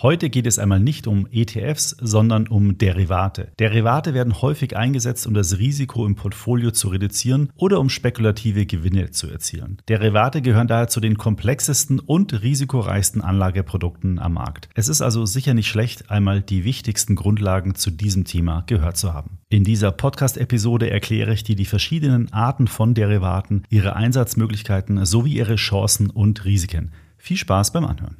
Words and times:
Heute 0.00 0.30
geht 0.30 0.46
es 0.46 0.60
einmal 0.60 0.78
nicht 0.78 1.08
um 1.08 1.26
ETFs, 1.32 1.96
sondern 2.00 2.46
um 2.46 2.78
Derivate. 2.78 3.50
Derivate 3.58 4.14
werden 4.14 4.40
häufig 4.40 4.76
eingesetzt, 4.76 5.26
um 5.26 5.34
das 5.34 5.58
Risiko 5.58 6.06
im 6.06 6.14
Portfolio 6.14 6.70
zu 6.70 6.86
reduzieren 6.86 7.50
oder 7.56 7.80
um 7.80 7.88
spekulative 7.88 8.64
Gewinne 8.64 9.10
zu 9.10 9.28
erzielen. 9.28 9.78
Derivate 9.88 10.40
gehören 10.40 10.68
daher 10.68 10.86
zu 10.86 11.00
den 11.00 11.18
komplexesten 11.18 11.98
und 11.98 12.42
risikoreichsten 12.42 13.22
Anlageprodukten 13.22 14.20
am 14.20 14.34
Markt. 14.34 14.68
Es 14.76 14.88
ist 14.88 15.02
also 15.02 15.26
sicher 15.26 15.52
nicht 15.52 15.66
schlecht, 15.66 16.12
einmal 16.12 16.42
die 16.42 16.62
wichtigsten 16.62 17.16
Grundlagen 17.16 17.74
zu 17.74 17.90
diesem 17.90 18.24
Thema 18.24 18.62
gehört 18.68 18.96
zu 18.96 19.12
haben. 19.12 19.40
In 19.48 19.64
dieser 19.64 19.90
Podcast-Episode 19.90 20.88
erkläre 20.90 21.34
ich 21.34 21.42
dir 21.42 21.56
die 21.56 21.64
verschiedenen 21.64 22.32
Arten 22.32 22.68
von 22.68 22.94
Derivaten, 22.94 23.64
ihre 23.68 23.96
Einsatzmöglichkeiten 23.96 25.04
sowie 25.06 25.38
ihre 25.38 25.56
Chancen 25.56 26.08
und 26.08 26.44
Risiken. 26.44 26.92
Viel 27.16 27.36
Spaß 27.36 27.72
beim 27.72 27.84
Anhören. 27.84 28.16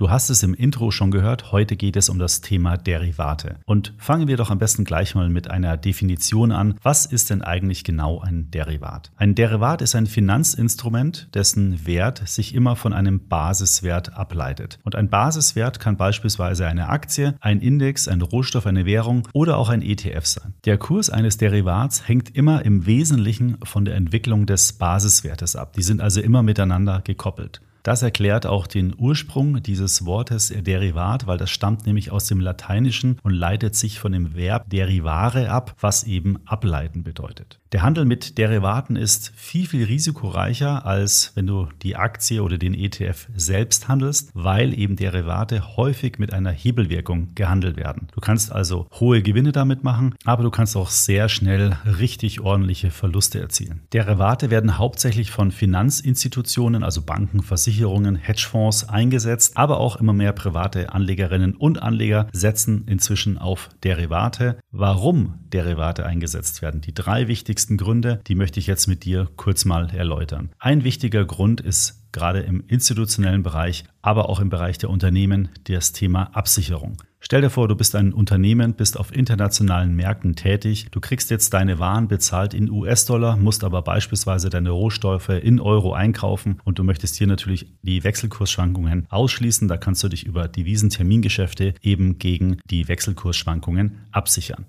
Du 0.00 0.08
hast 0.08 0.30
es 0.30 0.42
im 0.42 0.54
Intro 0.54 0.90
schon 0.90 1.10
gehört, 1.10 1.52
heute 1.52 1.76
geht 1.76 1.94
es 1.94 2.08
um 2.08 2.18
das 2.18 2.40
Thema 2.40 2.78
Derivate. 2.78 3.56
Und 3.66 3.92
fangen 3.98 4.28
wir 4.28 4.38
doch 4.38 4.48
am 4.48 4.58
besten 4.58 4.86
gleich 4.86 5.14
mal 5.14 5.28
mit 5.28 5.50
einer 5.50 5.76
Definition 5.76 6.52
an. 6.52 6.76
Was 6.82 7.04
ist 7.04 7.28
denn 7.28 7.42
eigentlich 7.42 7.84
genau 7.84 8.18
ein 8.18 8.50
Derivat? 8.50 9.12
Ein 9.18 9.34
Derivat 9.34 9.82
ist 9.82 9.94
ein 9.94 10.06
Finanzinstrument, 10.06 11.28
dessen 11.34 11.86
Wert 11.86 12.26
sich 12.26 12.54
immer 12.54 12.76
von 12.76 12.94
einem 12.94 13.28
Basiswert 13.28 14.14
ableitet. 14.14 14.78
Und 14.84 14.96
ein 14.96 15.10
Basiswert 15.10 15.80
kann 15.80 15.98
beispielsweise 15.98 16.66
eine 16.66 16.88
Aktie, 16.88 17.34
ein 17.42 17.60
Index, 17.60 18.08
ein 18.08 18.22
Rohstoff, 18.22 18.64
eine 18.64 18.86
Währung 18.86 19.28
oder 19.34 19.58
auch 19.58 19.68
ein 19.68 19.82
ETF 19.82 20.24
sein. 20.24 20.54
Der 20.64 20.78
Kurs 20.78 21.10
eines 21.10 21.36
Derivats 21.36 22.08
hängt 22.08 22.34
immer 22.34 22.64
im 22.64 22.86
Wesentlichen 22.86 23.58
von 23.64 23.84
der 23.84 23.96
Entwicklung 23.96 24.46
des 24.46 24.72
Basiswertes 24.72 25.56
ab. 25.56 25.74
Die 25.74 25.82
sind 25.82 26.00
also 26.00 26.22
immer 26.22 26.42
miteinander 26.42 27.02
gekoppelt. 27.04 27.60
Das 27.82 28.02
erklärt 28.02 28.46
auch 28.46 28.66
den 28.66 28.94
Ursprung 28.96 29.62
dieses 29.62 30.04
Wortes 30.04 30.48
Derivat, 30.48 31.26
weil 31.26 31.38
das 31.38 31.50
stammt 31.50 31.86
nämlich 31.86 32.10
aus 32.10 32.26
dem 32.26 32.40
Lateinischen 32.40 33.18
und 33.22 33.32
leitet 33.32 33.74
sich 33.74 33.98
von 33.98 34.12
dem 34.12 34.34
Verb 34.34 34.68
derivare 34.68 35.50
ab, 35.50 35.74
was 35.80 36.04
eben 36.04 36.38
ableiten 36.46 37.04
bedeutet. 37.04 37.60
Der 37.72 37.82
Handel 37.82 38.04
mit 38.04 38.36
Derivaten 38.36 38.96
ist 38.96 39.32
viel, 39.36 39.66
viel 39.66 39.84
risikoreicher, 39.84 40.84
als 40.84 41.30
wenn 41.36 41.46
du 41.46 41.68
die 41.82 41.94
Aktie 41.94 42.42
oder 42.42 42.58
den 42.58 42.74
ETF 42.74 43.28
selbst 43.36 43.86
handelst, 43.86 44.30
weil 44.34 44.76
eben 44.76 44.96
Derivate 44.96 45.76
häufig 45.76 46.18
mit 46.18 46.32
einer 46.32 46.50
Hebelwirkung 46.50 47.34
gehandelt 47.36 47.76
werden. 47.76 48.08
Du 48.12 48.20
kannst 48.20 48.50
also 48.50 48.88
hohe 48.98 49.22
Gewinne 49.22 49.52
damit 49.52 49.84
machen, 49.84 50.16
aber 50.24 50.42
du 50.42 50.50
kannst 50.50 50.76
auch 50.76 50.90
sehr 50.90 51.28
schnell 51.28 51.78
richtig 51.84 52.40
ordentliche 52.40 52.90
Verluste 52.90 53.40
erzielen. 53.40 53.82
Derivate 53.92 54.50
werden 54.50 54.76
hauptsächlich 54.76 55.30
von 55.30 55.52
Finanzinstitutionen, 55.52 56.82
also 56.82 57.02
Banken, 57.02 57.40
Versicherungen, 57.40 57.69
Hedgefonds 58.16 58.88
eingesetzt, 58.88 59.56
aber 59.56 59.78
auch 59.78 59.96
immer 59.96 60.12
mehr 60.12 60.32
private 60.32 60.92
Anlegerinnen 60.92 61.54
und 61.54 61.82
Anleger 61.82 62.26
setzen 62.32 62.84
inzwischen 62.86 63.38
auf 63.38 63.68
Derivate. 63.84 64.58
Warum 64.70 65.34
Derivate 65.52 66.04
eingesetzt 66.04 66.62
werden? 66.62 66.80
Die 66.80 66.94
drei 66.94 67.28
wichtigsten 67.28 67.60
wichtigsten 67.60 67.76
Gründe, 67.76 68.20
die 68.26 68.34
möchte 68.34 68.60
ich 68.60 68.66
jetzt 68.66 68.86
mit 68.86 69.04
dir 69.04 69.28
kurz 69.36 69.64
mal 69.64 69.90
erläutern. 69.90 70.50
Ein 70.58 70.84
wichtiger 70.84 71.24
Grund 71.24 71.60
ist 71.60 71.99
gerade 72.12 72.40
im 72.40 72.64
institutionellen 72.66 73.42
Bereich, 73.42 73.84
aber 74.02 74.28
auch 74.28 74.40
im 74.40 74.50
Bereich 74.50 74.78
der 74.78 74.90
Unternehmen 74.90 75.48
das 75.64 75.92
Thema 75.92 76.30
Absicherung. 76.34 76.96
Stell 77.22 77.42
dir 77.42 77.50
vor, 77.50 77.68
du 77.68 77.76
bist 77.76 77.94
ein 77.94 78.14
Unternehmen, 78.14 78.72
bist 78.72 78.98
auf 78.98 79.14
internationalen 79.14 79.94
Märkten 79.94 80.36
tätig, 80.36 80.86
du 80.90 81.00
kriegst 81.00 81.30
jetzt 81.30 81.52
deine 81.52 81.78
Waren 81.78 82.08
bezahlt 82.08 82.54
in 82.54 82.70
US-Dollar, 82.70 83.36
musst 83.36 83.62
aber 83.62 83.82
beispielsweise 83.82 84.48
deine 84.48 84.70
Rohstoffe 84.70 85.28
in 85.28 85.60
Euro 85.60 85.92
einkaufen 85.92 86.60
und 86.64 86.78
du 86.78 86.84
möchtest 86.84 87.16
hier 87.16 87.26
natürlich 87.26 87.74
die 87.82 88.02
Wechselkursschwankungen 88.04 89.06
ausschließen. 89.10 89.68
Da 89.68 89.76
kannst 89.76 90.02
du 90.02 90.08
dich 90.08 90.24
über 90.24 90.48
Devisentermingeschäfte 90.48 91.74
eben 91.82 92.18
gegen 92.18 92.58
die 92.70 92.88
Wechselkursschwankungen 92.88 94.06
absichern. 94.12 94.64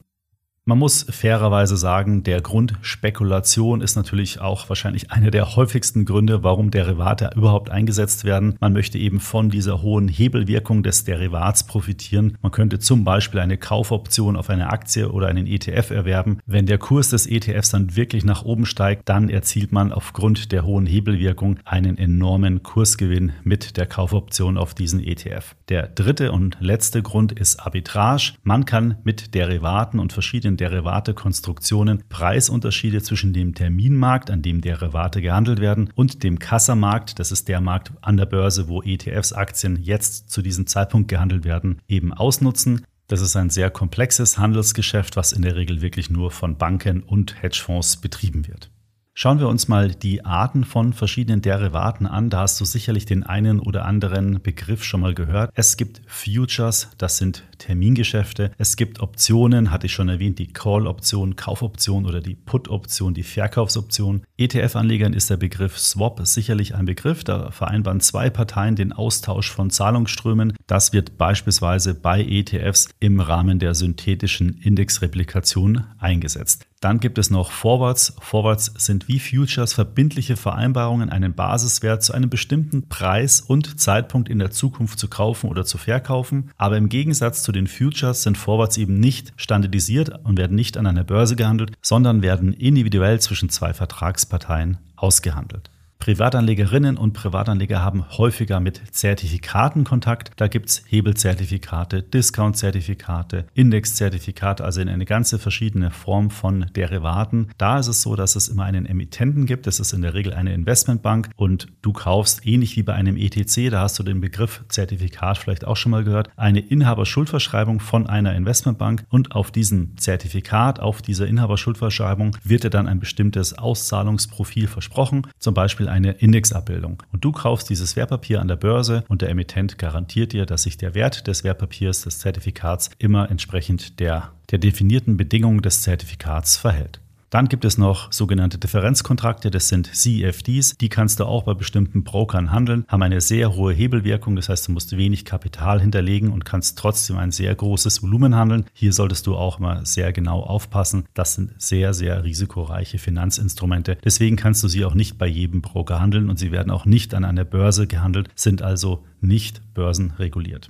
Man 0.63 0.77
muss 0.77 1.07
fairerweise 1.09 1.75
sagen, 1.75 2.21
der 2.21 2.39
Grund 2.39 2.75
Spekulation 2.81 3.81
ist 3.81 3.95
natürlich 3.95 4.41
auch 4.41 4.69
wahrscheinlich 4.69 5.11
einer 5.11 5.31
der 5.31 5.55
häufigsten 5.55 6.05
Gründe, 6.05 6.43
warum 6.43 6.69
Derivate 6.69 7.31
überhaupt 7.35 7.71
eingesetzt 7.71 8.25
werden. 8.25 8.57
Man 8.59 8.71
möchte 8.71 8.99
eben 8.99 9.19
von 9.19 9.49
dieser 9.49 9.81
hohen 9.81 10.07
Hebelwirkung 10.07 10.83
des 10.83 11.03
Derivats 11.03 11.65
profitieren. 11.65 12.37
Man 12.43 12.51
könnte 12.51 12.77
zum 12.77 13.03
Beispiel 13.03 13.39
eine 13.39 13.57
Kaufoption 13.57 14.35
auf 14.35 14.51
eine 14.51 14.69
Aktie 14.69 15.11
oder 15.11 15.29
einen 15.29 15.47
ETF 15.47 15.89
erwerben. 15.89 16.37
Wenn 16.45 16.67
der 16.67 16.77
Kurs 16.77 17.09
des 17.09 17.25
ETFs 17.25 17.71
dann 17.71 17.95
wirklich 17.95 18.23
nach 18.23 18.45
oben 18.45 18.67
steigt, 18.67 19.09
dann 19.09 19.29
erzielt 19.29 19.71
man 19.71 19.91
aufgrund 19.91 20.51
der 20.51 20.63
hohen 20.63 20.85
Hebelwirkung 20.85 21.57
einen 21.65 21.97
enormen 21.97 22.61
Kursgewinn 22.61 23.31
mit 23.43 23.77
der 23.77 23.87
Kaufoption 23.87 24.59
auf 24.59 24.75
diesen 24.75 24.99
ETF. 24.99 25.55
Der 25.69 25.87
dritte 25.87 26.31
und 26.31 26.57
letzte 26.59 27.01
Grund 27.01 27.31
ist 27.31 27.59
Arbitrage. 27.59 28.33
Man 28.43 28.65
kann 28.65 28.97
mit 29.03 29.33
Derivaten 29.33 29.99
und 29.99 30.13
verschiedenen 30.13 30.50
verschiedenen 30.51 30.57
Derivatekonstruktionen 30.57 32.03
Preisunterschiede 32.09 33.01
zwischen 33.01 33.33
dem 33.33 33.53
Terminmarkt, 33.53 34.29
an 34.29 34.41
dem 34.41 34.61
Derivate 34.61 35.21
gehandelt 35.21 35.59
werden, 35.59 35.91
und 35.95 36.23
dem 36.23 36.39
Kassamarkt, 36.39 37.19
das 37.19 37.31
ist 37.31 37.47
der 37.47 37.61
Markt 37.61 37.91
an 38.01 38.17
der 38.17 38.25
Börse, 38.25 38.67
wo 38.67 38.81
ETFs-Aktien 38.81 39.77
jetzt 39.81 40.29
zu 40.29 40.41
diesem 40.41 40.67
Zeitpunkt 40.67 41.07
gehandelt 41.07 41.45
werden, 41.45 41.79
eben 41.87 42.13
ausnutzen. 42.13 42.85
Das 43.07 43.21
ist 43.21 43.35
ein 43.35 43.49
sehr 43.49 43.69
komplexes 43.69 44.37
Handelsgeschäft, 44.37 45.15
was 45.15 45.33
in 45.33 45.41
der 45.41 45.55
Regel 45.55 45.81
wirklich 45.81 46.09
nur 46.09 46.31
von 46.31 46.57
Banken 46.57 47.03
und 47.03 47.41
Hedgefonds 47.41 47.97
betrieben 47.97 48.47
wird. 48.47 48.71
Schauen 49.13 49.39
wir 49.39 49.49
uns 49.49 49.67
mal 49.67 49.89
die 49.91 50.23
Arten 50.23 50.63
von 50.63 50.93
verschiedenen 50.93 51.41
Derivaten 51.41 52.07
an. 52.07 52.29
Da 52.29 52.39
hast 52.39 52.61
du 52.61 52.65
sicherlich 52.65 53.05
den 53.05 53.23
einen 53.23 53.59
oder 53.59 53.83
anderen 53.83 54.41
Begriff 54.41 54.85
schon 54.85 55.01
mal 55.01 55.13
gehört. 55.13 55.51
Es 55.53 55.75
gibt 55.75 56.01
Futures, 56.07 56.89
das 56.97 57.17
sind 57.17 57.43
Termingeschäfte. 57.61 58.51
Es 58.57 58.75
gibt 58.75 59.01
Optionen, 59.01 59.71
hatte 59.71 59.85
ich 59.85 59.93
schon 59.93 60.09
erwähnt, 60.09 60.39
die 60.39 60.51
Call-Option, 60.51 61.35
Kaufoption 61.35 62.05
oder 62.05 62.19
die 62.19 62.35
Put-Option, 62.35 63.13
die 63.13 63.23
Verkaufsoption. 63.23 64.23
ETF-Anlegern 64.37 65.13
ist 65.13 65.29
der 65.29 65.37
Begriff 65.37 65.77
Swap 65.77 66.19
sicherlich 66.23 66.73
ein 66.73 66.85
Begriff. 66.85 67.23
Da 67.23 67.51
vereinbaren 67.51 67.99
zwei 67.99 68.29
Parteien 68.31 68.75
den 68.75 68.93
Austausch 68.93 69.51
von 69.51 69.69
Zahlungsströmen. 69.69 70.53
Das 70.65 70.91
wird 70.91 71.17
beispielsweise 71.19 71.93
bei 71.93 72.23
ETFs 72.23 72.89
im 72.99 73.19
Rahmen 73.19 73.59
der 73.59 73.75
synthetischen 73.75 74.57
Indexreplikation 74.57 75.85
eingesetzt. 75.99 76.65
Dann 76.81 76.99
gibt 76.99 77.19
es 77.19 77.29
noch 77.29 77.51
Forwards. 77.51 78.15
Forwards 78.21 78.73
sind 78.75 79.07
wie 79.07 79.19
Futures 79.19 79.73
verbindliche 79.73 80.35
Vereinbarungen, 80.35 81.11
einen 81.11 81.35
Basiswert 81.35 82.01
zu 82.01 82.11
einem 82.13 82.31
bestimmten 82.31 82.89
Preis 82.89 83.39
und 83.39 83.79
Zeitpunkt 83.79 84.29
in 84.29 84.39
der 84.39 84.49
Zukunft 84.49 84.97
zu 84.97 85.07
kaufen 85.07 85.47
oder 85.51 85.63
zu 85.63 85.77
verkaufen. 85.77 86.49
Aber 86.57 86.77
im 86.77 86.89
Gegensatz 86.89 87.43
zu 87.43 87.50
den 87.51 87.67
Futures 87.67 88.23
sind 88.23 88.37
Forwards 88.37 88.77
eben 88.77 88.99
nicht 88.99 89.33
standardisiert 89.37 90.11
und 90.23 90.37
werden 90.37 90.55
nicht 90.55 90.77
an 90.77 90.87
einer 90.87 91.03
Börse 91.03 91.35
gehandelt, 91.35 91.71
sondern 91.81 92.21
werden 92.21 92.53
individuell 92.53 93.19
zwischen 93.19 93.49
zwei 93.49 93.73
Vertragsparteien 93.73 94.77
ausgehandelt. 94.95 95.69
Privatanlegerinnen 96.01 96.97
und 96.97 97.13
Privatanleger 97.13 97.83
haben 97.83 98.03
häufiger 98.17 98.59
mit 98.59 98.81
Zertifikaten 98.89 99.83
Kontakt. 99.83 100.31
Da 100.35 100.47
gibt 100.47 100.69
es 100.69 100.83
Hebelzertifikate, 100.87 102.01
Discount-Zertifikate, 102.01 103.45
Index-Zertifikate, 103.53 104.63
also 104.63 104.81
in 104.81 104.89
eine 104.89 105.05
ganze 105.05 105.37
verschiedene 105.37 105.91
Form 105.91 106.31
von 106.31 106.65
Derivaten. 106.75 107.49
Da 107.59 107.77
ist 107.77 107.85
es 107.85 108.01
so, 108.01 108.15
dass 108.15 108.35
es 108.35 108.47
immer 108.47 108.63
einen 108.63 108.87
Emittenten 108.87 109.45
gibt. 109.45 109.67
Das 109.67 109.79
ist 109.79 109.93
in 109.93 110.01
der 110.01 110.15
Regel 110.15 110.33
eine 110.33 110.55
Investmentbank 110.55 111.29
und 111.35 111.67
du 111.83 111.93
kaufst 111.93 112.47
ähnlich 112.47 112.75
wie 112.77 112.83
bei 112.83 112.95
einem 112.95 113.15
ETC, 113.15 113.69
da 113.69 113.81
hast 113.81 113.99
du 113.99 114.03
den 114.03 114.21
Begriff 114.21 114.63
Zertifikat 114.69 115.37
vielleicht 115.37 115.65
auch 115.65 115.77
schon 115.77 115.91
mal 115.91 116.03
gehört, 116.03 116.31
eine 116.35 116.61
Inhaberschuldverschreibung 116.61 117.79
von 117.79 118.07
einer 118.07 118.33
Investmentbank 118.33 119.05
und 119.09 119.35
auf 119.35 119.51
diesem 119.51 119.95
Zertifikat, 119.97 120.79
auf 120.79 121.03
dieser 121.03 121.27
Inhaberschuldverschreibung 121.27 122.35
wird 122.43 122.63
dir 122.63 122.71
dann 122.71 122.87
ein 122.87 122.99
bestimmtes 122.99 123.55
Auszahlungsprofil 123.55 124.67
versprochen, 124.67 125.27
zum 125.37 125.53
Beispiel 125.53 125.90
eine 125.91 126.13
Indexabbildung. 126.13 127.03
Und 127.11 127.23
du 127.25 127.31
kaufst 127.31 127.69
dieses 127.69 127.95
Wertpapier 127.95 128.39
an 128.39 128.47
der 128.47 128.55
Börse 128.55 129.03
und 129.09 129.21
der 129.21 129.29
Emittent 129.29 129.77
garantiert 129.77 130.31
dir, 130.31 130.45
dass 130.45 130.63
sich 130.63 130.77
der 130.77 130.95
Wert 130.95 131.27
des 131.27 131.43
Wertpapiers, 131.43 132.03
des 132.03 132.19
Zertifikats, 132.19 132.89
immer 132.97 133.29
entsprechend 133.29 133.99
der, 133.99 134.31
der 134.49 134.59
definierten 134.59 135.17
Bedingungen 135.17 135.61
des 135.61 135.81
Zertifikats 135.81 136.57
verhält. 136.57 137.00
Dann 137.31 137.47
gibt 137.47 137.63
es 137.63 137.77
noch 137.77 138.11
sogenannte 138.11 138.57
Differenzkontrakte, 138.57 139.51
das 139.51 139.69
sind 139.69 139.87
CFDs. 139.95 140.75
Die 140.77 140.89
kannst 140.89 141.21
du 141.21 141.25
auch 141.25 141.43
bei 141.43 141.53
bestimmten 141.53 142.03
Brokern 142.03 142.51
handeln, 142.51 142.83
haben 142.89 143.01
eine 143.03 143.21
sehr 143.21 143.55
hohe 143.55 143.71
Hebelwirkung, 143.71 144.35
das 144.35 144.49
heißt, 144.49 144.67
du 144.67 144.73
musst 144.73 144.97
wenig 144.97 145.23
Kapital 145.23 145.79
hinterlegen 145.79 146.33
und 146.33 146.43
kannst 146.43 146.77
trotzdem 146.77 147.17
ein 147.17 147.31
sehr 147.31 147.55
großes 147.55 148.03
Volumen 148.03 148.35
handeln. 148.35 148.65
Hier 148.73 148.91
solltest 148.91 149.27
du 149.27 149.37
auch 149.37 149.59
mal 149.59 149.85
sehr 149.85 150.11
genau 150.11 150.41
aufpassen. 150.41 151.05
Das 151.13 151.35
sind 151.35 151.53
sehr, 151.57 151.93
sehr 151.93 152.25
risikoreiche 152.25 152.97
Finanzinstrumente. 152.97 153.97
Deswegen 154.03 154.35
kannst 154.35 154.61
du 154.63 154.67
sie 154.67 154.83
auch 154.83 154.93
nicht 154.93 155.17
bei 155.17 155.27
jedem 155.27 155.61
Broker 155.61 156.01
handeln 156.01 156.29
und 156.29 156.37
sie 156.37 156.51
werden 156.51 156.69
auch 156.69 156.83
nicht 156.85 157.13
an 157.13 157.23
einer 157.23 157.45
Börse 157.45 157.87
gehandelt, 157.87 158.27
sind 158.35 158.61
also 158.61 159.05
nicht 159.21 159.73
börsenreguliert. 159.73 160.69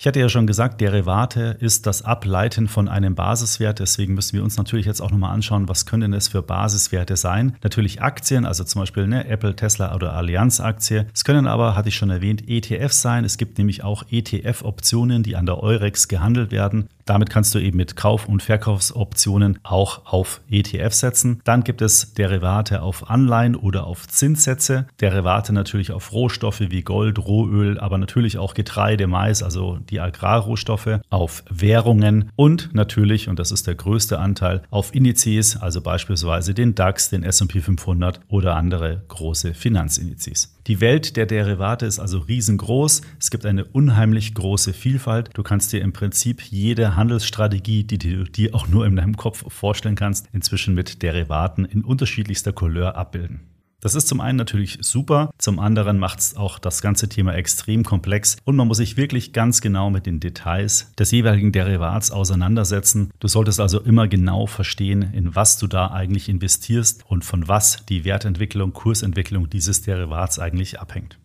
Ich 0.00 0.06
hatte 0.06 0.20
ja 0.20 0.28
schon 0.28 0.46
gesagt, 0.46 0.80
Derivate 0.80 1.56
ist 1.58 1.84
das 1.84 2.02
Ableiten 2.02 2.68
von 2.68 2.86
einem 2.86 3.16
Basiswert. 3.16 3.80
Deswegen 3.80 4.14
müssen 4.14 4.36
wir 4.36 4.44
uns 4.44 4.56
natürlich 4.56 4.86
jetzt 4.86 5.00
auch 5.00 5.10
nochmal 5.10 5.34
anschauen, 5.34 5.68
was 5.68 5.86
können 5.86 6.12
es 6.12 6.28
für 6.28 6.40
Basiswerte 6.40 7.16
sein. 7.16 7.56
Natürlich 7.64 8.00
Aktien, 8.00 8.46
also 8.46 8.62
zum 8.62 8.82
Beispiel 8.82 9.02
eine 9.02 9.26
Apple, 9.26 9.56
Tesla 9.56 9.92
oder 9.96 10.12
Allianz 10.12 10.60
Aktie. 10.60 11.08
Es 11.12 11.24
können 11.24 11.48
aber, 11.48 11.74
hatte 11.74 11.88
ich 11.88 11.96
schon 11.96 12.10
erwähnt, 12.10 12.48
ETFs 12.48 13.02
sein. 13.02 13.24
Es 13.24 13.38
gibt 13.38 13.58
nämlich 13.58 13.82
auch 13.82 14.04
ETF-Optionen, 14.08 15.24
die 15.24 15.34
an 15.34 15.46
der 15.46 15.60
Eurex 15.60 16.06
gehandelt 16.06 16.52
werden. 16.52 16.88
Damit 17.08 17.30
kannst 17.30 17.54
du 17.54 17.58
eben 17.58 17.78
mit 17.78 17.96
Kauf- 17.96 18.28
und 18.28 18.42
Verkaufsoptionen 18.42 19.58
auch 19.62 20.04
auf 20.04 20.42
ETF 20.50 20.92
setzen. 20.92 21.40
Dann 21.42 21.64
gibt 21.64 21.80
es 21.80 22.12
Derivate 22.12 22.82
auf 22.82 23.08
Anleihen 23.08 23.56
oder 23.56 23.86
auf 23.86 24.06
Zinssätze. 24.06 24.86
Derivate 25.00 25.54
natürlich 25.54 25.90
auf 25.90 26.12
Rohstoffe 26.12 26.60
wie 26.60 26.82
Gold, 26.82 27.18
Rohöl, 27.18 27.80
aber 27.80 27.96
natürlich 27.96 28.36
auch 28.36 28.52
Getreide, 28.52 29.06
Mais, 29.06 29.42
also 29.42 29.78
die 29.90 30.00
Agrarrohstoffe, 30.00 31.00
auf 31.10 31.44
Währungen 31.50 32.30
und 32.36 32.74
natürlich, 32.74 33.28
und 33.28 33.38
das 33.38 33.52
ist 33.52 33.66
der 33.66 33.74
größte 33.74 34.18
Anteil, 34.18 34.62
auf 34.70 34.94
Indizes, 34.94 35.56
also 35.56 35.80
beispielsweise 35.80 36.54
den 36.54 36.74
DAX, 36.74 37.10
den 37.10 37.22
SP 37.24 37.60
500 37.60 38.20
oder 38.28 38.56
andere 38.56 39.02
große 39.08 39.54
Finanzindizes. 39.54 40.54
Die 40.66 40.82
Welt 40.82 41.16
der 41.16 41.24
Derivate 41.24 41.86
ist 41.86 41.98
also 41.98 42.18
riesengroß. 42.18 43.00
Es 43.18 43.30
gibt 43.30 43.46
eine 43.46 43.64
unheimlich 43.64 44.34
große 44.34 44.74
Vielfalt. 44.74 45.30
Du 45.32 45.42
kannst 45.42 45.72
dir 45.72 45.80
im 45.80 45.94
Prinzip 45.94 46.42
jede 46.42 46.94
Handelsstrategie, 46.94 47.84
die 47.84 47.96
du 47.96 48.24
dir 48.24 48.54
auch 48.54 48.68
nur 48.68 48.84
in 48.84 48.96
deinem 48.96 49.16
Kopf 49.16 49.50
vorstellen 49.50 49.94
kannst, 49.94 50.28
inzwischen 50.32 50.74
mit 50.74 51.02
Derivaten 51.02 51.64
in 51.64 51.82
unterschiedlichster 51.82 52.52
Couleur 52.52 52.96
abbilden. 52.96 53.40
Das 53.80 53.94
ist 53.94 54.08
zum 54.08 54.20
einen 54.20 54.36
natürlich 54.36 54.78
super, 54.80 55.30
zum 55.38 55.60
anderen 55.60 56.00
macht 56.00 56.18
es 56.18 56.36
auch 56.36 56.58
das 56.58 56.82
ganze 56.82 57.08
Thema 57.08 57.34
extrem 57.34 57.84
komplex 57.84 58.36
und 58.44 58.56
man 58.56 58.66
muss 58.66 58.78
sich 58.78 58.96
wirklich 58.96 59.32
ganz 59.32 59.60
genau 59.60 59.88
mit 59.88 60.04
den 60.04 60.18
Details 60.18 60.92
des 60.98 61.12
jeweiligen 61.12 61.52
Derivats 61.52 62.10
auseinandersetzen. 62.10 63.12
Du 63.20 63.28
solltest 63.28 63.60
also 63.60 63.80
immer 63.80 64.08
genau 64.08 64.46
verstehen, 64.46 65.02
in 65.12 65.36
was 65.36 65.58
du 65.58 65.68
da 65.68 65.92
eigentlich 65.92 66.28
investierst 66.28 67.04
und 67.06 67.24
von 67.24 67.46
was 67.46 67.84
die 67.88 68.04
Wertentwicklung, 68.04 68.72
Kursentwicklung 68.72 69.48
dieses 69.48 69.82
Derivats 69.82 70.40
eigentlich 70.40 70.80
abhängt. 70.80 71.16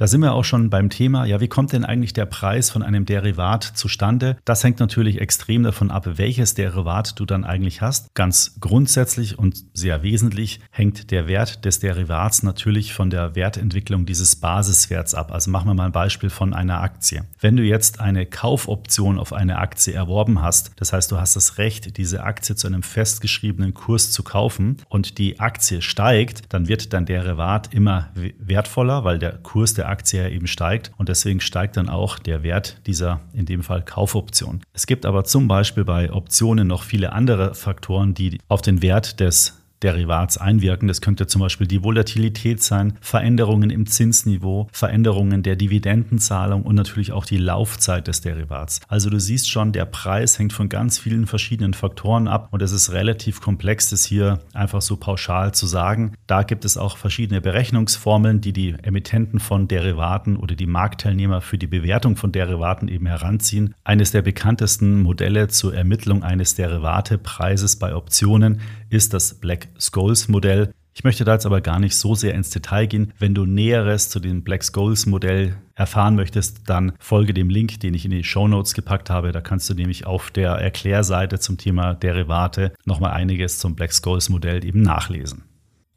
Da 0.00 0.06
sind 0.06 0.22
wir 0.22 0.32
auch 0.32 0.44
schon 0.44 0.70
beim 0.70 0.88
Thema, 0.88 1.26
ja, 1.26 1.42
wie 1.42 1.48
kommt 1.48 1.74
denn 1.74 1.84
eigentlich 1.84 2.14
der 2.14 2.24
Preis 2.24 2.70
von 2.70 2.82
einem 2.82 3.04
Derivat 3.04 3.64
zustande? 3.64 4.38
Das 4.46 4.64
hängt 4.64 4.80
natürlich 4.80 5.20
extrem 5.20 5.62
davon 5.62 5.90
ab, 5.90 6.08
welches 6.14 6.54
Derivat 6.54 7.20
du 7.20 7.26
dann 7.26 7.44
eigentlich 7.44 7.82
hast. 7.82 8.14
Ganz 8.14 8.56
grundsätzlich 8.60 9.38
und 9.38 9.62
sehr 9.74 10.02
wesentlich 10.02 10.60
hängt 10.70 11.10
der 11.10 11.26
Wert 11.26 11.66
des 11.66 11.80
Derivats 11.80 12.42
natürlich 12.42 12.94
von 12.94 13.10
der 13.10 13.34
Wertentwicklung 13.34 14.06
dieses 14.06 14.36
Basiswerts 14.36 15.14
ab. 15.14 15.32
Also 15.32 15.50
machen 15.50 15.68
wir 15.68 15.74
mal 15.74 15.84
ein 15.84 15.92
Beispiel 15.92 16.30
von 16.30 16.54
einer 16.54 16.80
Aktie. 16.80 17.26
Wenn 17.38 17.58
du 17.58 17.62
jetzt 17.62 18.00
eine 18.00 18.24
Kaufoption 18.24 19.18
auf 19.18 19.34
eine 19.34 19.58
Aktie 19.58 19.92
erworben 19.92 20.40
hast, 20.40 20.70
das 20.76 20.94
heißt, 20.94 21.12
du 21.12 21.18
hast 21.18 21.36
das 21.36 21.58
Recht, 21.58 21.98
diese 21.98 22.24
Aktie 22.24 22.56
zu 22.56 22.68
einem 22.68 22.82
festgeschriebenen 22.82 23.74
Kurs 23.74 24.12
zu 24.12 24.22
kaufen 24.22 24.78
und 24.88 25.18
die 25.18 25.40
Aktie 25.40 25.82
steigt, 25.82 26.54
dann 26.54 26.68
wird 26.68 26.94
dein 26.94 27.04
Derivat 27.04 27.74
immer 27.74 28.08
wertvoller, 28.38 29.04
weil 29.04 29.18
der 29.18 29.32
Kurs 29.32 29.74
der 29.74 29.89
Aktie 29.90 30.28
eben 30.30 30.46
steigt 30.46 30.92
und 30.96 31.08
deswegen 31.08 31.40
steigt 31.40 31.76
dann 31.76 31.88
auch 31.88 32.18
der 32.18 32.42
Wert 32.42 32.80
dieser 32.86 33.20
in 33.34 33.46
dem 33.46 33.62
Fall 33.62 33.82
Kaufoption. 33.82 34.62
Es 34.72 34.86
gibt 34.86 35.04
aber 35.04 35.24
zum 35.24 35.48
Beispiel 35.48 35.84
bei 35.84 36.12
Optionen 36.12 36.66
noch 36.66 36.82
viele 36.82 37.12
andere 37.12 37.54
Faktoren, 37.54 38.14
die 38.14 38.38
auf 38.48 38.62
den 38.62 38.82
Wert 38.82 39.20
des 39.20 39.59
Derivats 39.82 40.36
einwirken. 40.38 40.88
Das 40.88 41.00
könnte 41.00 41.26
zum 41.26 41.40
Beispiel 41.40 41.66
die 41.66 41.82
Volatilität 41.82 42.62
sein, 42.62 42.98
Veränderungen 43.00 43.70
im 43.70 43.86
Zinsniveau, 43.86 44.68
Veränderungen 44.72 45.42
der 45.42 45.56
Dividendenzahlung 45.56 46.62
und 46.62 46.74
natürlich 46.74 47.12
auch 47.12 47.24
die 47.24 47.38
Laufzeit 47.38 48.06
des 48.06 48.20
Derivats. 48.20 48.80
Also 48.88 49.10
du 49.10 49.18
siehst 49.18 49.50
schon, 49.50 49.72
der 49.72 49.86
Preis 49.86 50.38
hängt 50.38 50.52
von 50.52 50.68
ganz 50.68 50.98
vielen 50.98 51.26
verschiedenen 51.26 51.74
Faktoren 51.74 52.28
ab 52.28 52.48
und 52.50 52.62
es 52.62 52.72
ist 52.72 52.92
relativ 52.92 53.40
komplex, 53.40 53.90
das 53.90 54.04
hier 54.04 54.40
einfach 54.52 54.82
so 54.82 54.96
pauschal 54.96 55.52
zu 55.54 55.66
sagen. 55.66 56.12
Da 56.26 56.42
gibt 56.42 56.64
es 56.64 56.76
auch 56.76 56.96
verschiedene 56.96 57.40
Berechnungsformeln, 57.40 58.40
die 58.40 58.52
die 58.52 58.74
Emittenten 58.82 59.40
von 59.40 59.68
Derivaten 59.68 60.36
oder 60.36 60.54
die 60.54 60.66
Marktteilnehmer 60.66 61.40
für 61.40 61.58
die 61.58 61.66
Bewertung 61.66 62.16
von 62.16 62.32
Derivaten 62.32 62.88
eben 62.88 63.06
heranziehen. 63.06 63.74
Eines 63.84 64.12
der 64.12 64.22
bekanntesten 64.22 65.02
Modelle 65.02 65.48
zur 65.48 65.74
Ermittlung 65.74 66.22
eines 66.22 66.54
Derivatepreises 66.54 67.76
bei 67.76 67.94
Optionen 67.94 68.60
ist 68.90 69.14
das 69.14 69.34
Black 69.34 69.69
Scholes 69.78 70.28
Modell. 70.28 70.72
Ich 70.92 71.04
möchte 71.04 71.24
da 71.24 71.34
jetzt 71.34 71.46
aber 71.46 71.60
gar 71.60 71.78
nicht 71.78 71.96
so 71.96 72.14
sehr 72.14 72.34
ins 72.34 72.50
Detail 72.50 72.86
gehen. 72.86 73.12
Wenn 73.18 73.34
du 73.34 73.46
Näheres 73.46 74.10
zu 74.10 74.20
dem 74.20 74.42
Black 74.42 74.64
Scholes 74.64 75.06
Modell 75.06 75.56
erfahren 75.74 76.16
möchtest, 76.16 76.68
dann 76.68 76.92
folge 76.98 77.32
dem 77.32 77.48
Link, 77.48 77.80
den 77.80 77.94
ich 77.94 78.04
in 78.04 78.10
die 78.10 78.24
Show 78.24 78.48
Notes 78.48 78.74
gepackt 78.74 79.08
habe. 79.08 79.32
Da 79.32 79.40
kannst 79.40 79.70
du 79.70 79.74
nämlich 79.74 80.06
auf 80.06 80.30
der 80.30 80.52
Erklärseite 80.52 81.38
zum 81.38 81.58
Thema 81.58 81.94
Derivate 81.94 82.72
nochmal 82.84 83.12
einiges 83.12 83.58
zum 83.58 83.76
Black 83.76 83.92
Scholes 83.94 84.28
Modell 84.28 84.64
eben 84.64 84.82
nachlesen. 84.82 85.44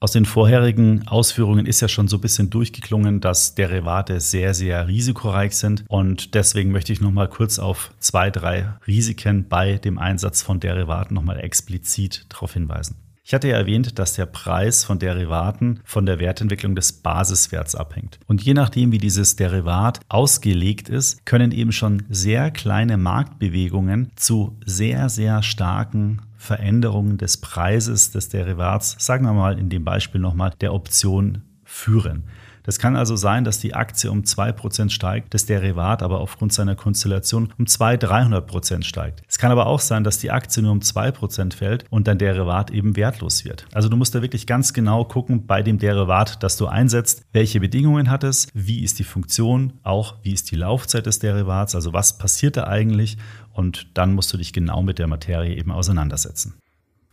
Aus 0.03 0.11
den 0.11 0.25
vorherigen 0.25 1.07
Ausführungen 1.07 1.65
ist 1.65 1.79
ja 1.79 1.87
schon 1.87 2.09
so 2.09 2.17
ein 2.17 2.21
bisschen 2.21 2.49
durchgeklungen, 2.49 3.21
dass 3.21 3.55
Derivate 3.55 4.19
sehr, 4.19 4.53
sehr 4.53 4.89
risikoreich 4.89 5.55
sind. 5.55 5.85
Und 5.87 6.35
deswegen 6.35 6.71
möchte 6.71 6.91
ich 6.91 6.99
nochmal 6.99 7.29
kurz 7.29 7.57
auf 7.57 7.93
zwei, 7.99 8.29
drei 8.29 8.73
Risiken 8.85 9.47
bei 9.47 9.77
dem 9.77 9.97
Einsatz 9.97 10.41
von 10.41 10.59
Derivaten 10.59 11.13
nochmal 11.13 11.39
explizit 11.39 12.25
darauf 12.27 12.51
hinweisen. 12.51 12.97
Ich 13.25 13.33
hatte 13.33 13.47
ja 13.47 13.55
erwähnt, 13.55 13.99
dass 13.99 14.15
der 14.15 14.25
Preis 14.25 14.83
von 14.83 14.99
Derivaten 14.99 15.79
von 15.85 16.05
der 16.05 16.19
Wertentwicklung 16.19 16.75
des 16.75 16.91
Basiswerts 16.91 17.73
abhängt. 17.73 18.19
Und 18.27 18.43
je 18.43 18.53
nachdem, 18.53 18.91
wie 18.91 18.97
dieses 18.97 19.37
Derivat 19.37 20.01
ausgelegt 20.09 20.89
ist, 20.89 21.25
können 21.25 21.53
eben 21.53 21.71
schon 21.71 22.03
sehr 22.09 22.51
kleine 22.51 22.97
Marktbewegungen 22.97 24.11
zu 24.17 24.57
sehr, 24.65 25.07
sehr 25.07 25.41
starken 25.41 26.21
Veränderungen 26.35 27.17
des 27.17 27.37
Preises 27.37 28.11
des 28.11 28.27
Derivats, 28.27 28.97
sagen 28.99 29.23
wir 29.23 29.31
mal 29.31 29.57
in 29.57 29.69
dem 29.69 29.85
Beispiel 29.85 30.19
nochmal, 30.19 30.51
der 30.59 30.73
Option 30.73 31.43
führen. 31.63 32.25
Das 32.63 32.79
kann 32.79 32.95
also 32.95 33.15
sein, 33.15 33.43
dass 33.43 33.59
die 33.59 33.75
Aktie 33.75 34.09
um 34.09 34.21
2% 34.21 34.89
steigt, 34.89 35.33
das 35.33 35.45
Derivat 35.45 36.01
aber 36.01 36.19
aufgrund 36.19 36.53
seiner 36.53 36.75
Konstellation 36.75 37.53
um 37.57 37.67
200, 37.67 38.09
300% 38.09 38.83
steigt. 38.83 39.21
Es 39.27 39.37
kann 39.37 39.51
aber 39.51 39.67
auch 39.67 39.79
sein, 39.79 40.03
dass 40.03 40.17
die 40.17 40.31
Aktie 40.31 40.63
nur 40.63 40.71
um 40.71 40.79
2% 40.79 41.55
fällt 41.55 41.85
und 41.89 42.07
dein 42.07 42.17
Derivat 42.17 42.71
eben 42.71 42.95
wertlos 42.95 43.45
wird. 43.45 43.65
Also 43.73 43.89
du 43.89 43.97
musst 43.97 44.15
da 44.15 44.21
wirklich 44.21 44.47
ganz 44.47 44.73
genau 44.73 45.03
gucken 45.03 45.45
bei 45.45 45.61
dem 45.61 45.77
Derivat, 45.77 46.41
das 46.41 46.57
du 46.57 46.67
einsetzt, 46.67 47.23
welche 47.33 47.59
Bedingungen 47.59 48.09
hat 48.09 48.23
es, 48.23 48.47
wie 48.53 48.83
ist 48.83 48.99
die 48.99 49.03
Funktion, 49.03 49.73
auch 49.83 50.15
wie 50.23 50.33
ist 50.33 50.51
die 50.51 50.55
Laufzeit 50.55 51.05
des 51.05 51.19
Derivats, 51.19 51.75
also 51.75 51.93
was 51.93 52.17
passiert 52.17 52.57
da 52.57 52.67
eigentlich 52.67 53.17
und 53.51 53.87
dann 53.93 54.13
musst 54.13 54.33
du 54.33 54.37
dich 54.37 54.53
genau 54.53 54.81
mit 54.81 54.99
der 54.99 55.07
Materie 55.07 55.55
eben 55.55 55.71
auseinandersetzen. 55.71 56.55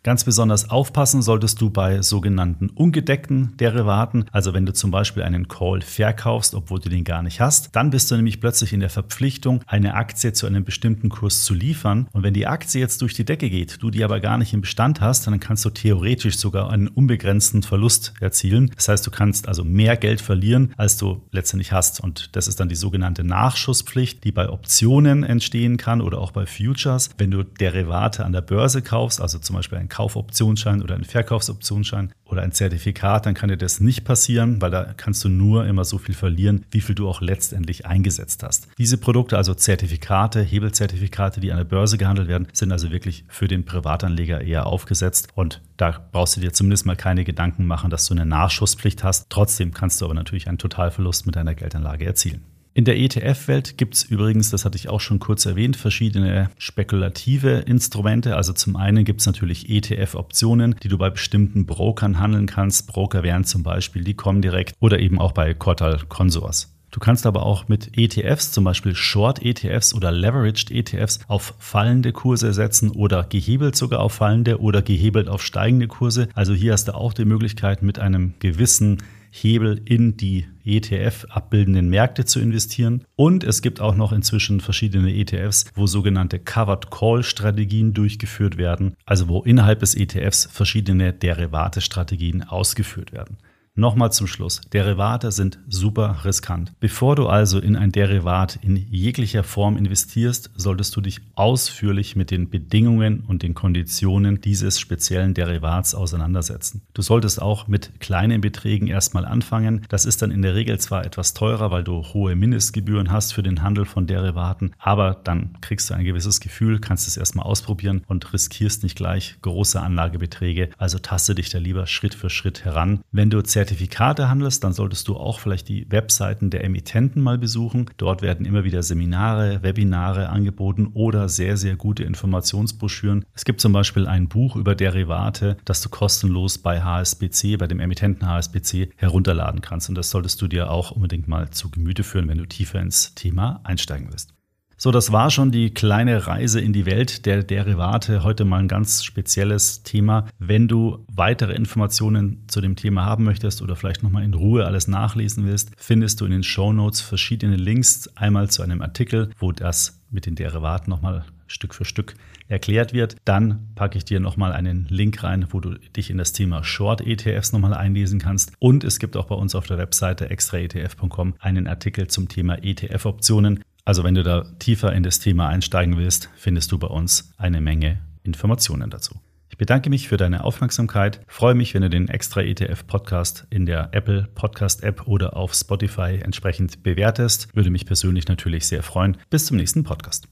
Ganz 0.02 0.25
besonders 0.25 0.70
aufpassen 0.70 1.20
solltest 1.20 1.61
du 1.61 1.69
bei 1.69 2.00
sogenannten 2.00 2.70
ungedeckten 2.70 3.55
Derivaten. 3.58 4.25
Also 4.32 4.55
wenn 4.55 4.64
du 4.64 4.73
zum 4.73 4.91
Beispiel 4.91 5.23
einen 5.23 5.47
Call 5.47 5.82
verkaufst, 5.82 6.55
obwohl 6.55 6.81
du 6.81 6.88
den 6.88 7.04
gar 7.04 7.23
nicht 7.23 7.38
hast, 7.38 7.76
dann 7.76 7.90
bist 7.90 8.11
du 8.11 8.16
nämlich 8.16 8.40
plötzlich 8.40 8.73
in 8.73 8.80
der 8.80 8.88
Verpflichtung, 8.88 9.61
eine 9.66 9.92
Aktie 9.92 10.33
zu 10.33 10.47
einem 10.47 10.64
bestimmten 10.64 11.11
Kurs 11.11 11.45
zu 11.45 11.52
liefern. 11.52 12.09
Und 12.12 12.23
wenn 12.23 12.33
die 12.33 12.47
Aktie 12.47 12.80
jetzt 12.80 13.02
durch 13.02 13.12
die 13.12 13.26
Decke 13.26 13.50
geht, 13.50 13.83
du 13.83 13.90
die 13.90 14.02
aber 14.02 14.21
gar 14.21 14.38
nicht 14.38 14.54
im 14.54 14.62
Bestand 14.62 15.02
hast, 15.02 15.26
dann 15.26 15.38
kannst 15.38 15.66
du 15.66 15.71
theoretisch 15.71 16.38
sogar 16.38 16.71
einen 16.71 16.88
unbegrenzten 16.88 17.62
Verlust 17.62 18.14
erzielen. 18.21 18.73
Das 18.76 18.88
heißt, 18.88 19.07
du 19.07 19.11
kannst 19.11 19.49
also 19.49 19.64
mehr 19.64 19.99
Geld 19.99 20.23
verlieren, 20.23 20.73
als 20.78 20.97
du 20.97 21.21
letztendlich 21.30 21.73
hast. 21.73 22.00
Und 22.00 22.35
das 22.35 22.49
ist 22.49 22.59
dann 22.59 22.71
die 22.71 22.75
sogenannte 22.75 23.23
Nachschusspflicht, 23.23 24.25
die 24.25 24.33
bei 24.33 24.49
Optionen 24.49 25.25
entstehen 25.25 25.76
kann 25.76 26.00
oder 26.00 26.21
auch 26.21 26.33
bei 26.33 26.47
Futures. 26.47 27.11
Wenn 27.19 27.30
du 27.30 27.42
Derivate 27.42 28.25
an 28.25 28.33
der 28.33 28.40
Börse 28.40 28.80
kaufst, 28.80 29.21
also 29.21 29.38
zum 29.38 29.57
Beispiel 29.57 29.76
ein 29.76 29.89
Kaufoptionsschein 29.90 30.82
oder 30.82 30.94
ein 30.94 31.04
Verkaufsoptionsschein 31.04 32.12
oder 32.25 32.42
ein 32.42 32.52
Zertifikat, 32.52 33.26
dann 33.26 33.35
kann 33.35 33.50
dir 33.50 33.59
das 33.59 33.80
nicht 33.80 34.04
passieren, 34.04 34.62
weil 34.62 34.70
da 34.70 34.94
kannst 34.97 35.23
du 35.25 35.28
nur 35.28 35.66
immer 35.66 35.85
so 35.85 35.99
viel 35.99 36.14
verlieren, 36.14 36.64
wie 36.70 36.80
viel 36.80 36.94
du 36.94 37.09
auch 37.09 37.20
letztendlich 37.20 37.85
eingesetzt 37.85 38.42
hast. 38.42 38.68
Diese 38.78 38.97
Produkte, 38.97 39.37
also 39.37 39.52
Zertifikate, 39.52 40.40
Hebelzertifikate, 40.40 41.40
die 41.40 41.52
an 41.52 41.59
der 41.59 41.64
Börse 41.64 41.99
gehandelt 41.99 42.28
werden, 42.28 42.49
sind 42.52 42.73
also 42.73 42.90
wirklich 42.90 43.25
für 43.28 43.49
den 43.49 43.66
Privatanleger 43.66 44.40
eher 44.40 44.66
aufgesetzt 44.66 45.28
und 45.35 45.61
da 45.76 45.99
brauchst 46.12 46.37
du 46.37 46.40
dir 46.40 46.52
zumindest 46.52 46.87
mal 46.87 46.97
keine 46.97 47.25
Gedanken 47.25 47.66
machen, 47.66 47.90
dass 47.90 48.06
du 48.06 48.14
eine 48.14 48.26
Nachschusspflicht 48.26 49.04
hast. 49.04 49.26
Trotzdem 49.28 49.75
kannst 49.75 50.00
du 50.00 50.06
aber 50.06 50.14
natürlich 50.14 50.49
einen 50.49 50.59
Totalverlust 50.59 51.26
mit 51.26 51.37
deiner 51.37 51.54
Geldanlage 51.54 52.06
erzielen. 52.06 52.42
In 52.72 52.84
der 52.84 52.98
ETF-Welt 52.98 53.78
gibt 53.78 53.94
es 53.94 54.04
übrigens, 54.04 54.50
das 54.50 54.64
hatte 54.64 54.76
ich 54.76 54.88
auch 54.88 55.00
schon 55.00 55.18
kurz 55.18 55.44
erwähnt, 55.44 55.76
verschiedene 55.76 56.50
spekulative 56.56 57.64
Instrumente. 57.66 58.36
Also 58.36 58.52
zum 58.52 58.76
einen 58.76 59.04
gibt 59.04 59.20
es 59.20 59.26
natürlich 59.26 59.68
ETF-Optionen, 59.68 60.76
die 60.80 60.88
du 60.88 60.96
bei 60.96 61.10
bestimmten 61.10 61.66
Brokern 61.66 62.20
handeln 62.20 62.46
kannst. 62.46 62.86
Broker 62.86 63.24
wären 63.24 63.42
zum 63.42 63.64
Beispiel 63.64 64.04
die 64.04 64.14
Comdirect 64.14 64.74
oder 64.78 65.00
eben 65.00 65.18
auch 65.18 65.32
bei 65.32 65.52
Cortal 65.52 65.98
Consors. 66.08 66.72
Du 66.92 66.98
kannst 66.98 67.26
aber 67.26 67.44
auch 67.44 67.68
mit 67.68 67.96
ETFs, 67.96 68.52
zum 68.52 68.64
Beispiel 68.64 68.94
Short-ETFs 68.94 69.94
oder 69.94 70.10
Leveraged 70.10 70.70
ETFs, 70.70 71.20
auf 71.28 71.54
fallende 71.58 72.12
Kurse 72.12 72.52
setzen 72.52 72.90
oder 72.90 73.24
gehebelt 73.24 73.76
sogar 73.76 74.00
auf 74.00 74.12
fallende 74.12 74.60
oder 74.60 74.82
gehebelt 74.82 75.28
auf 75.28 75.42
steigende 75.42 75.86
Kurse. 75.86 76.28
Also 76.34 76.52
hier 76.52 76.72
hast 76.72 76.88
du 76.88 76.94
auch 76.94 77.12
die 77.12 77.24
Möglichkeit, 77.24 77.82
mit 77.82 77.98
einem 78.00 78.34
gewissen 78.40 79.02
Hebel 79.30 79.80
in 79.84 80.16
die 80.16 80.46
ETF 80.64 81.26
abbildenden 81.30 81.88
Märkte 81.88 82.25
zu 82.25 82.40
investieren. 82.40 83.04
Und 83.16 83.44
es 83.44 83.62
gibt 83.62 83.80
auch 83.80 83.94
noch 83.94 84.12
inzwischen 84.12 84.60
verschiedene 84.60 85.14
ETFs, 85.14 85.66
wo 85.75 85.87
sogenannte 85.87 86.38
Covered 86.38 86.90
Call 86.90 87.22
Strategien 87.22 87.94
durchgeführt 87.94 88.56
werden, 88.56 88.94
also 89.06 89.28
wo 89.28 89.42
innerhalb 89.42 89.80
des 89.80 89.94
ETFs 89.94 90.46
verschiedene 90.46 91.12
Derivate-Strategien 91.12 92.42
ausgeführt 92.42 93.12
werden. 93.12 93.38
Nochmal 93.80 94.12
zum 94.12 94.26
Schluss. 94.26 94.60
Derivate 94.75 95.32
sind 95.32 95.58
super 95.66 96.26
riskant. 96.26 96.70
Bevor 96.80 97.16
du 97.16 97.28
also 97.28 97.58
in 97.58 97.76
ein 97.76 97.92
Derivat 97.92 98.58
in 98.60 98.76
jeglicher 98.76 99.42
Form 99.42 99.78
investierst, 99.78 100.50
solltest 100.54 100.94
du 100.96 101.00
dich 101.00 101.22
ausführlich 101.34 102.14
mit 102.14 102.30
den 102.30 102.50
Bedingungen 102.50 103.20
und 103.26 103.42
den 103.42 103.54
Konditionen 103.54 104.42
dieses 104.42 104.78
speziellen 104.78 105.32
Derivats 105.32 105.94
auseinandersetzen. 105.94 106.82
Du 106.92 107.00
solltest 107.00 107.40
auch 107.40 107.68
mit 107.68 108.00
kleinen 108.00 108.42
Beträgen 108.42 108.87
erstmal 108.87 109.25
anfangen. 109.25 109.87
Das 109.88 110.04
ist 110.04 110.20
dann 110.20 110.30
in 110.30 110.42
der 110.42 110.54
Regel 110.54 110.78
zwar 110.78 111.06
etwas 111.06 111.32
teurer, 111.32 111.70
weil 111.70 111.82
du 111.82 112.02
hohe 112.02 112.37
Mindestgebühren 112.37 113.10
hast 113.10 113.32
für 113.32 113.42
den 113.42 113.62
Handel 113.62 113.87
von 113.87 114.06
Derivaten, 114.06 114.72
aber 114.78 115.18
dann 115.25 115.56
kriegst 115.62 115.88
du 115.88 115.94
ein 115.94 116.04
gewisses 116.04 116.40
Gefühl, 116.40 116.80
kannst 116.80 117.08
es 117.08 117.16
erstmal 117.16 117.46
ausprobieren 117.46 118.02
und 118.08 118.30
riskierst 118.34 118.82
nicht 118.82 118.96
gleich 118.96 119.37
große 119.40 119.80
Anlagebeträge. 119.80 120.68
Also 120.76 120.99
taste 120.99 121.34
dich 121.34 121.49
da 121.49 121.56
lieber 121.56 121.87
Schritt 121.87 122.14
für 122.14 122.28
Schritt 122.28 122.66
heran. 122.66 123.00
Wenn 123.10 123.30
du 123.30 123.40
Zertifikate 123.70 124.28
handelst, 124.28 124.64
dann 124.64 124.72
solltest 124.72 125.06
du 125.06 125.16
auch 125.16 125.38
vielleicht 125.38 125.68
die 125.68 125.86
Webseiten 125.92 126.50
der 126.50 126.64
Emittenten 126.64 127.22
mal 127.22 127.38
besuchen. 127.38 127.88
Dort 127.98 128.20
werden 128.20 128.44
immer 128.44 128.64
wieder 128.64 128.82
Seminare, 128.82 129.62
Webinare 129.62 130.28
angeboten 130.28 130.90
oder 130.92 131.28
sehr, 131.28 131.56
sehr 131.56 131.76
gute 131.76 132.02
Informationsbroschüren. 132.02 133.24
Es 133.32 133.44
gibt 133.44 133.60
zum 133.60 133.72
Beispiel 133.72 134.08
ein 134.08 134.26
Buch 134.26 134.56
über 134.56 134.74
Derivate, 134.74 135.56
das 135.64 135.82
du 135.82 135.88
kostenlos 135.88 136.58
bei 136.58 136.82
HSBC, 136.82 137.58
bei 137.58 137.68
dem 137.68 137.78
Emittenten 137.78 138.26
HSBC 138.26 138.90
herunterladen 138.96 139.60
kannst. 139.60 139.88
Und 139.88 139.94
das 139.94 140.10
solltest 140.10 140.42
du 140.42 140.48
dir 140.48 140.68
auch 140.68 140.90
unbedingt 140.90 141.28
mal 141.28 141.50
zu 141.50 141.70
Gemüte 141.70 142.02
führen, 142.02 142.26
wenn 142.26 142.38
du 142.38 142.46
tiefer 142.46 142.80
ins 142.80 143.14
Thema 143.14 143.60
einsteigen 143.62 144.08
willst. 144.10 144.34
So, 144.82 144.90
das 144.90 145.12
war 145.12 145.30
schon 145.30 145.50
die 145.50 145.75
kleine 145.75 146.26
Reise 146.26 146.58
in 146.58 146.72
die 146.72 146.87
Welt 146.87 147.26
der 147.26 147.42
Derivate. 147.42 148.25
Heute 148.25 148.46
mal 148.46 148.60
ein 148.60 148.66
ganz 148.66 149.04
spezielles 149.04 149.82
Thema. 149.82 150.26
Wenn 150.38 150.68
du 150.68 151.04
weitere 151.12 151.52
Informationen 151.52 152.44
zu 152.49 152.62
dem 152.62 152.76
Thema 152.76 153.04
haben 153.04 153.25
möchtest 153.25 153.60
oder 153.60 153.76
vielleicht 153.76 154.02
nochmal 154.02 154.25
in 154.25 154.32
Ruhe 154.32 154.64
alles 154.64 154.88
nachlesen 154.88 155.44
willst, 155.44 155.72
findest 155.76 156.22
du 156.22 156.25
in 156.25 156.30
den 156.30 156.42
Show 156.42 156.72
Notes 156.72 157.02
verschiedene 157.02 157.56
Links. 157.56 158.08
Einmal 158.16 158.49
zu 158.49 158.62
einem 158.62 158.80
Artikel, 158.80 159.28
wo 159.38 159.52
das 159.52 160.00
mit 160.08 160.25
den 160.25 160.34
Derivaten 160.34 160.88
nochmal 160.88 161.26
Stück 161.46 161.75
für 161.75 161.84
Stück 161.84 162.14
erklärt 162.49 162.92
wird. 162.92 163.16
Dann 163.25 163.68
packe 163.75 163.99
ich 163.99 164.04
dir 164.04 164.20
nochmal 164.20 164.52
einen 164.52 164.87
Link 164.88 165.22
rein, 165.22 165.46
wo 165.50 165.60
du 165.60 165.75
dich 165.96 166.10
in 166.10 166.18
das 166.18 166.32
Thema 166.32 166.64
Short 166.64 167.00
ETFs 167.00 167.52
nochmal 167.52 167.75
einlesen 167.75 168.18
kannst. 168.18 168.52
Und 168.58 168.84
es 168.84 168.99
gibt 168.99 169.16
auch 169.16 169.26
bei 169.26 169.34
uns 169.34 169.54
auf 169.54 169.66
der 169.66 169.78
Webseite 169.78 170.30
extraetf.com 170.30 171.34
einen 171.38 171.66
Artikel 171.66 172.06
zum 172.08 172.28
Thema 172.28 172.62
ETF-Optionen. 172.62 173.62
Also 173.84 174.04
wenn 174.04 174.14
du 174.14 174.22
da 174.22 174.44
tiefer 174.58 174.92
in 174.92 175.02
das 175.02 175.18
Thema 175.18 175.49
einsteigen 175.49 175.96
willst, 175.96 176.28
findest 176.37 176.72
du 176.72 176.78
bei 176.78 176.88
uns 176.88 177.32
eine 177.37 177.60
Menge 177.60 178.00
Informationen 178.22 178.90
dazu. 178.90 179.20
Ich 179.49 179.58
bedanke 179.58 179.90
mich 179.90 180.08
für 180.08 180.16
deine 180.16 180.44
Aufmerksamkeit, 180.44 181.20
freue 181.26 181.54
mich, 181.54 181.75
wenn 181.75 181.82
du 181.82 181.90
den 181.90 182.08
Extra 182.08 182.42
ETF 182.42 182.87
Podcast 182.87 183.46
in 183.50 183.66
der 183.66 183.88
Apple 183.92 184.28
Podcast 184.34 184.84
App 184.84 185.08
oder 185.08 185.37
auf 185.37 185.54
Spotify 185.54 186.20
entsprechend 186.22 186.82
bewertest. 186.82 187.54
Würde 187.54 187.70
mich 187.70 187.84
persönlich 187.84 188.28
natürlich 188.28 188.66
sehr 188.66 188.82
freuen. 188.82 189.16
Bis 189.28 189.46
zum 189.46 189.56
nächsten 189.56 189.82
Podcast. 189.82 190.28